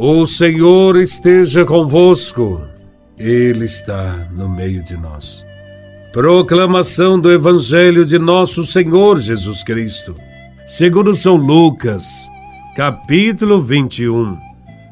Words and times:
O 0.00 0.28
Senhor 0.28 0.96
esteja 0.96 1.64
convosco, 1.64 2.62
Ele 3.18 3.64
está 3.64 4.28
no 4.30 4.48
meio 4.48 4.80
de 4.80 4.96
nós. 4.96 5.44
Proclamação 6.12 7.18
do 7.18 7.32
Evangelho 7.32 8.06
de 8.06 8.16
Nosso 8.16 8.64
Senhor 8.64 9.18
Jesus 9.18 9.64
Cristo, 9.64 10.14
segundo 10.68 11.16
São 11.16 11.34
Lucas, 11.34 12.06
capítulo 12.76 13.60
21, 13.60 14.38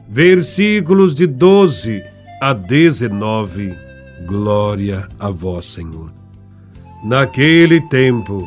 versículos 0.09 1.15
de 1.15 1.29
12 1.29 2.03
a 2.43 2.53
19. 2.53 3.79
Glória 4.27 5.07
a 5.21 5.31
Vós, 5.31 5.67
Senhor. 5.67 6.13
Naquele 7.05 7.81
tempo, 7.81 8.45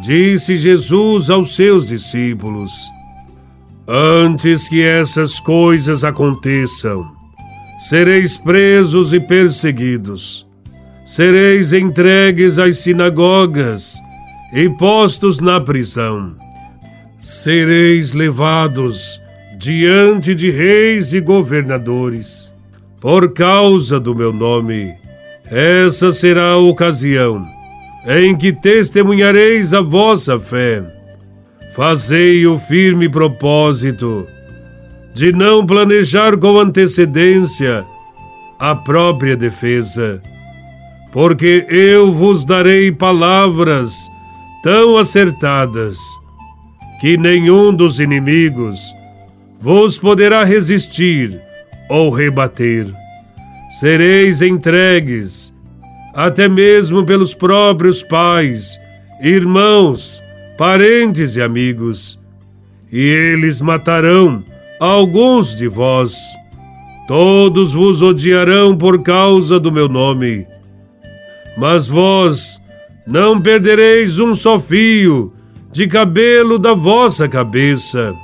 disse 0.00 0.56
Jesus 0.56 1.28
aos 1.28 1.54
seus 1.54 1.88
discípulos: 1.88 2.72
Antes 3.86 4.68
que 4.68 4.82
essas 4.82 5.38
coisas 5.38 6.04
aconteçam, 6.04 7.06
sereis 7.78 8.36
presos 8.36 9.12
e 9.12 9.20
perseguidos, 9.20 10.46
sereis 11.04 11.72
entregues 11.72 12.58
às 12.58 12.78
sinagogas 12.78 13.94
e 14.54 14.70
postos 14.70 15.38
na 15.38 15.60
prisão. 15.60 16.34
Sereis 17.20 18.12
levados 18.12 19.20
diante 19.58 20.34
de 20.34 20.50
reis 20.50 21.12
e 21.12 21.20
governadores, 21.20 22.54
por 23.00 23.32
causa 23.32 24.00
do 24.00 24.14
meu 24.14 24.32
nome. 24.32 24.94
Essa 25.50 26.10
será 26.12 26.52
a 26.52 26.56
ocasião 26.56 27.46
em 28.06 28.36
que 28.36 28.52
testemunhareis 28.52 29.72
a 29.72 29.80
vossa 29.80 30.38
fé. 30.38 30.93
Fazei 31.74 32.46
o 32.46 32.56
firme 32.56 33.08
propósito 33.08 34.28
de 35.12 35.32
não 35.32 35.66
planejar 35.66 36.36
com 36.36 36.58
antecedência 36.58 37.84
a 38.60 38.76
própria 38.76 39.36
defesa, 39.36 40.22
porque 41.12 41.66
eu 41.68 42.12
vos 42.12 42.44
darei 42.44 42.92
palavras 42.92 43.92
tão 44.62 44.96
acertadas 44.96 45.98
que 47.00 47.16
nenhum 47.16 47.74
dos 47.74 47.98
inimigos 47.98 48.80
vos 49.60 49.98
poderá 49.98 50.44
resistir 50.44 51.40
ou 51.90 52.08
rebater. 52.08 52.86
Sereis 53.80 54.40
entregues, 54.40 55.52
até 56.14 56.48
mesmo 56.48 57.04
pelos 57.04 57.34
próprios 57.34 58.00
pais, 58.00 58.78
irmãos, 59.20 60.22
parentes 60.56 61.36
e 61.36 61.42
amigos, 61.42 62.18
e 62.90 63.00
eles 63.00 63.60
matarão 63.60 64.44
alguns 64.78 65.56
de 65.56 65.68
vós. 65.68 66.16
Todos 67.06 67.72
vos 67.72 68.00
odiarão 68.00 68.76
por 68.76 69.02
causa 69.02 69.60
do 69.60 69.70
meu 69.70 69.88
nome. 69.88 70.46
Mas 71.56 71.86
vós 71.86 72.60
não 73.06 73.40
perdereis 73.40 74.18
um 74.18 74.34
só 74.34 74.58
fio 74.58 75.32
de 75.70 75.86
cabelo 75.86 76.58
da 76.58 76.72
vossa 76.72 77.28
cabeça. 77.28 78.14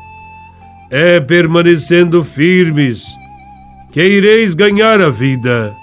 É 0.90 1.20
permanecendo 1.20 2.24
firmes 2.24 3.04
que 3.92 4.02
ireis 4.02 4.54
ganhar 4.54 5.00
a 5.00 5.10
vida. 5.10 5.74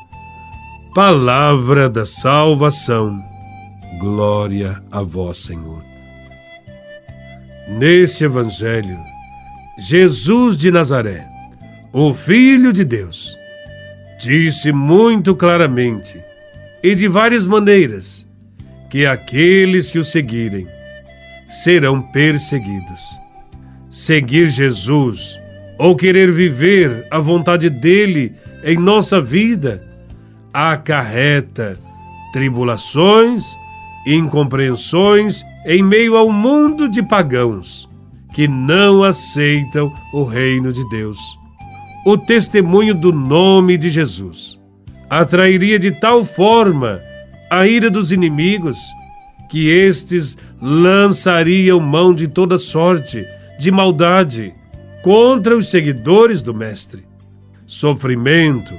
Palavra 0.95 1.87
da 1.89 2.05
salvação. 2.05 3.21
Glória 3.99 4.81
a 4.91 5.01
vós, 5.01 5.37
Senhor. 5.37 5.86
Nesse 7.67 8.23
Evangelho, 8.23 8.97
Jesus 9.77 10.55
de 10.55 10.71
Nazaré, 10.71 11.27
o 11.91 12.13
Filho 12.13 12.71
de 12.71 12.85
Deus, 12.85 13.37
disse 14.19 14.71
muito 14.71 15.35
claramente 15.35 16.23
e 16.81 16.95
de 16.95 17.07
várias 17.07 17.45
maneiras 17.45 18.25
que 18.89 19.05
aqueles 19.05 19.91
que 19.91 19.99
o 19.99 20.03
seguirem 20.03 20.67
serão 21.49 22.01
perseguidos. 22.01 23.01
Seguir 23.91 24.49
Jesus 24.49 25.37
ou 25.77 25.95
querer 25.95 26.31
viver 26.31 27.05
a 27.11 27.19
vontade 27.19 27.69
dele 27.69 28.33
em 28.63 28.77
nossa 28.77 29.21
vida 29.21 29.83
acarreta 30.53 31.77
tribulações, 32.31 33.45
incompreensões 34.15 35.43
em 35.65 35.83
meio 35.83 36.15
ao 36.15 36.31
mundo 36.31 36.87
de 36.87 37.03
pagãos 37.03 37.89
que 38.33 38.47
não 38.47 39.03
aceitam 39.03 39.91
o 40.13 40.23
reino 40.23 40.71
de 40.71 40.87
Deus. 40.89 41.17
O 42.05 42.17
testemunho 42.17 42.93
do 42.93 43.11
nome 43.11 43.77
de 43.77 43.89
Jesus 43.89 44.59
atrairia 45.09 45.79
de 45.79 45.91
tal 45.91 46.23
forma 46.23 47.01
a 47.49 47.65
ira 47.65 47.89
dos 47.89 48.11
inimigos 48.11 48.77
que 49.49 49.69
estes 49.69 50.37
lançariam 50.61 51.79
mão 51.79 52.13
de 52.13 52.27
toda 52.27 52.57
sorte 52.57 53.25
de 53.57 53.71
maldade 53.71 54.53
contra 55.01 55.57
os 55.57 55.69
seguidores 55.69 56.41
do 56.41 56.53
Mestre. 56.53 57.05
Sofrimento, 57.65 58.73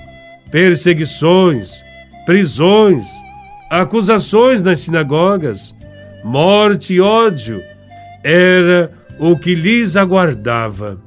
perseguições, 0.50 1.83
prisões, 2.25 3.06
acusações 3.71 4.62
nas 4.62 4.81
sinagogas, 4.81 5.75
morte 6.25 6.95
e 6.95 7.01
ódio 7.01 7.62
era 8.23 8.91
o 9.19 9.37
que 9.39 9.55
lhes 9.55 9.97
aguardava. 9.97 11.01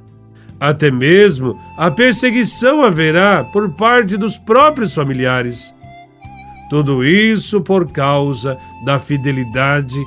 Até 0.60 0.92
mesmo 0.92 1.60
a 1.78 1.90
perseguição 1.90 2.84
haverá 2.84 3.44
por 3.44 3.72
parte 3.74 4.16
dos 4.16 4.38
próprios 4.38 4.94
familiares. 4.94 5.74
Tudo 6.70 7.04
isso 7.04 7.62
por 7.62 7.92
causa 7.92 8.58
da 8.86 9.00
fidelidade 9.00 10.00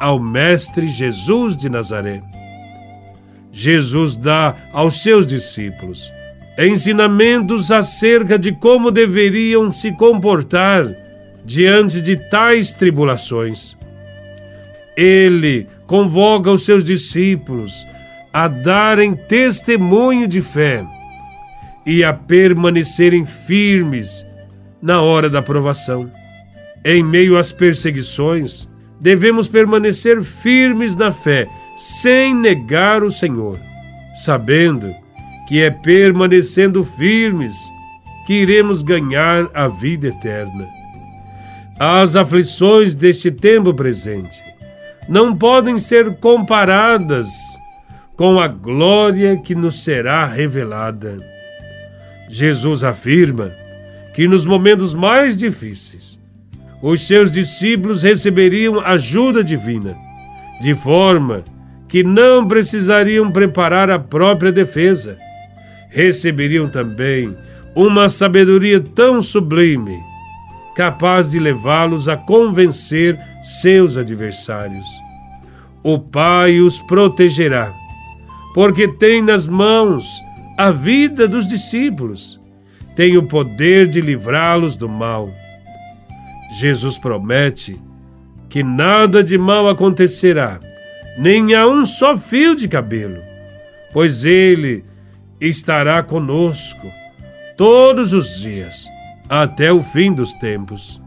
ao 0.00 0.20
Mestre 0.20 0.88
Jesus 0.88 1.56
de 1.56 1.68
Nazaré. 1.68 2.22
Jesus 3.50 4.16
dá 4.16 4.54
aos 4.72 5.02
seus 5.02 5.26
discípulos 5.26 6.10
ensinamentos 6.58 7.70
acerca 7.70 8.38
de 8.38 8.52
como 8.52 8.90
deveriam 8.90 9.72
se 9.72 9.92
comportar 9.92 10.86
diante 11.44 12.00
de 12.00 12.16
tais 12.16 12.72
tribulações. 12.72 13.76
Ele 14.96 15.66
convoca 15.86 16.50
os 16.50 16.64
seus 16.64 16.84
discípulos 16.84 17.86
a 18.32 18.48
darem 18.48 19.14
testemunho 19.14 20.26
de 20.26 20.40
fé 20.40 20.84
e 21.84 22.02
a 22.02 22.12
permanecerem 22.12 23.26
firmes 23.26 24.24
na 24.80 25.00
hora 25.00 25.28
da 25.28 25.42
provação. 25.42 26.10
Em 26.84 27.02
meio 27.02 27.36
às 27.36 27.52
perseguições, 27.52 28.68
devemos 29.00 29.48
permanecer 29.48 30.22
firmes 30.22 30.96
na 30.96 31.12
fé, 31.12 31.46
sem 31.76 32.34
negar 32.34 33.02
o 33.02 33.10
Senhor, 33.10 33.58
sabendo 34.14 34.92
que 35.48 35.60
é 35.62 35.70
permanecendo 35.70 36.84
firmes 36.84 37.54
que 38.26 38.34
iremos 38.34 38.82
ganhar 38.82 39.48
a 39.52 39.68
vida 39.68 40.08
eterna. 40.08 40.81
As 41.78 42.14
aflições 42.14 42.94
deste 42.94 43.30
tempo 43.30 43.74
presente 43.74 44.40
não 45.08 45.34
podem 45.34 45.78
ser 45.78 46.14
comparadas 46.16 47.28
com 48.16 48.38
a 48.38 48.46
glória 48.46 49.36
que 49.36 49.54
nos 49.54 49.82
será 49.82 50.24
revelada. 50.26 51.16
Jesus 52.28 52.84
afirma 52.84 53.50
que 54.14 54.28
nos 54.28 54.46
momentos 54.46 54.94
mais 54.94 55.36
difíceis, 55.36 56.20
os 56.82 57.06
seus 57.06 57.30
discípulos 57.30 58.02
receberiam 58.02 58.80
ajuda 58.80 59.42
divina, 59.42 59.96
de 60.60 60.74
forma 60.74 61.44
que 61.88 62.02
não 62.02 62.46
precisariam 62.46 63.30
preparar 63.30 63.90
a 63.90 63.98
própria 63.98 64.50
defesa. 64.50 65.16
Receberiam 65.90 66.68
também 66.68 67.36
uma 67.74 68.08
sabedoria 68.08 68.80
tão 68.80 69.20
sublime, 69.20 69.98
capaz 70.74 71.30
de 71.30 71.38
levá-los 71.38 72.08
a 72.08 72.16
convencer 72.16 73.18
seus 73.42 73.96
adversários. 73.96 74.86
O 75.82 75.98
Pai 75.98 76.60
os 76.60 76.80
protegerá, 76.80 77.72
porque 78.54 78.86
tem 78.86 79.22
nas 79.22 79.46
mãos 79.46 80.06
a 80.56 80.70
vida 80.70 81.26
dos 81.26 81.48
discípulos, 81.48 82.40
tem 82.94 83.16
o 83.16 83.22
poder 83.22 83.88
de 83.88 84.00
livrá-los 84.00 84.76
do 84.76 84.88
mal. 84.88 85.28
Jesus 86.58 86.98
promete 86.98 87.80
que 88.48 88.62
nada 88.62 89.24
de 89.24 89.38
mal 89.38 89.68
acontecerá, 89.68 90.60
nem 91.18 91.54
a 91.54 91.66
um 91.66 91.86
só 91.86 92.18
fio 92.18 92.54
de 92.54 92.68
cabelo, 92.68 93.20
pois 93.92 94.24
Ele 94.24 94.84
estará 95.40 96.02
conosco 96.02 96.86
todos 97.56 98.12
os 98.12 98.38
dias, 98.38 98.86
até 99.28 99.72
o 99.72 99.82
fim 99.82 100.12
dos 100.12 100.32
tempos. 100.34 101.00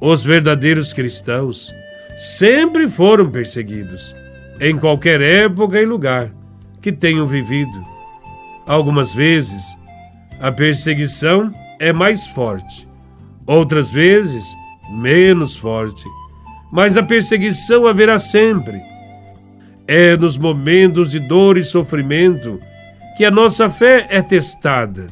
Os 0.00 0.22
verdadeiros 0.22 0.92
cristãos 0.92 1.72
sempre 2.16 2.88
foram 2.88 3.30
perseguidos, 3.30 4.14
em 4.60 4.78
qualquer 4.78 5.20
época 5.20 5.80
e 5.80 5.86
lugar 5.86 6.30
que 6.80 6.92
tenham 6.92 7.26
vivido. 7.26 7.84
Algumas 8.66 9.14
vezes, 9.14 9.76
a 10.40 10.52
perseguição 10.52 11.50
é 11.78 11.92
mais 11.92 12.26
forte, 12.26 12.88
outras 13.46 13.90
vezes, 13.90 14.44
menos 14.90 15.56
forte, 15.56 16.04
mas 16.70 16.96
a 16.96 17.02
perseguição 17.02 17.86
haverá 17.86 18.18
sempre. 18.18 18.82
É 19.86 20.16
nos 20.16 20.38
momentos 20.38 21.10
de 21.10 21.20
dor 21.20 21.56
e 21.56 21.64
sofrimento 21.64 22.58
que 23.16 23.24
a 23.24 23.30
nossa 23.30 23.70
fé 23.70 24.06
é 24.10 24.20
testada. 24.22 25.06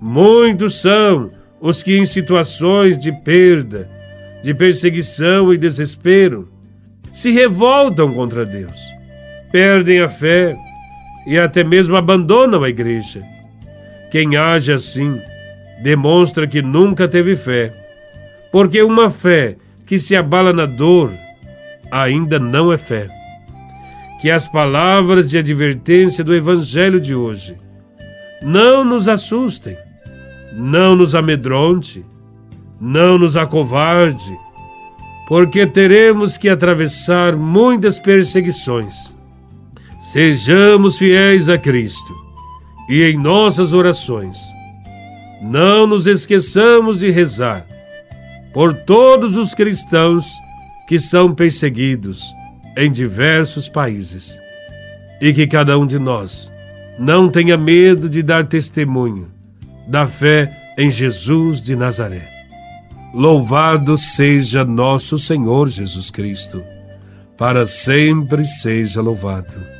Muitos 0.00 0.80
são 0.80 1.30
os 1.60 1.82
que, 1.82 1.96
em 1.96 2.04
situações 2.04 2.98
de 2.98 3.12
perda, 3.12 3.88
de 4.42 4.54
perseguição 4.54 5.52
e 5.52 5.58
desespero, 5.58 6.48
se 7.12 7.32
revoltam 7.32 8.12
contra 8.14 8.46
Deus, 8.46 8.78
perdem 9.50 10.00
a 10.00 10.08
fé 10.08 10.56
e 11.26 11.38
até 11.38 11.64
mesmo 11.64 11.96
abandonam 11.96 12.62
a 12.62 12.68
igreja. 12.68 13.22
Quem 14.10 14.36
age 14.36 14.72
assim 14.72 15.20
demonstra 15.82 16.46
que 16.46 16.62
nunca 16.62 17.08
teve 17.08 17.36
fé, 17.36 17.72
porque 18.52 18.82
uma 18.82 19.10
fé 19.10 19.56
que 19.84 19.98
se 19.98 20.14
abala 20.14 20.52
na 20.52 20.66
dor 20.66 21.12
ainda 21.90 22.38
não 22.38 22.72
é 22.72 22.78
fé. 22.78 23.08
Que 24.20 24.30
as 24.30 24.48
palavras 24.48 25.30
de 25.30 25.38
advertência 25.38 26.24
do 26.24 26.34
Evangelho 26.34 27.00
de 27.00 27.14
hoje 27.14 27.56
não 28.42 28.84
nos 28.84 29.08
assustem, 29.08 29.76
não 30.58 30.96
nos 30.96 31.14
amedronte, 31.14 32.04
não 32.80 33.16
nos 33.16 33.36
acovarde, 33.36 34.36
porque 35.28 35.64
teremos 35.64 36.36
que 36.36 36.48
atravessar 36.48 37.36
muitas 37.36 37.96
perseguições. 37.96 39.14
Sejamos 40.00 40.98
fiéis 40.98 41.48
a 41.48 41.56
Cristo 41.56 42.12
e 42.90 43.04
em 43.04 43.16
nossas 43.16 43.72
orações. 43.72 44.36
Não 45.40 45.86
nos 45.86 46.08
esqueçamos 46.08 46.98
de 46.98 47.10
rezar 47.12 47.64
por 48.52 48.74
todos 48.74 49.36
os 49.36 49.54
cristãos 49.54 50.26
que 50.88 50.98
são 50.98 51.32
perseguidos 51.32 52.34
em 52.76 52.90
diversos 52.90 53.68
países 53.68 54.36
e 55.20 55.32
que 55.32 55.46
cada 55.46 55.78
um 55.78 55.86
de 55.86 56.00
nós 56.00 56.50
não 56.98 57.28
tenha 57.28 57.56
medo 57.56 58.08
de 58.08 58.24
dar 58.24 58.44
testemunho 58.44 59.37
da 59.88 60.06
fé 60.06 60.74
em 60.76 60.90
Jesus 60.90 61.62
de 61.62 61.74
Nazaré. 61.74 62.28
Louvado 63.14 63.96
seja 63.96 64.62
nosso 64.62 65.18
Senhor 65.18 65.68
Jesus 65.68 66.10
Cristo, 66.10 66.62
para 67.38 67.66
sempre 67.66 68.44
seja 68.44 69.00
louvado. 69.00 69.77